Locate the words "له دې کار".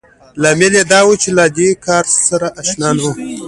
1.37-2.05